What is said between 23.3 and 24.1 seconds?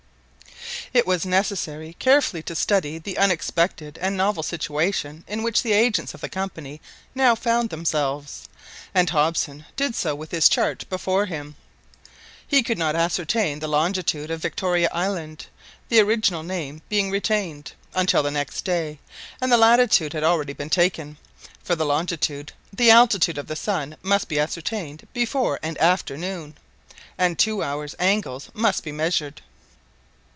of the sun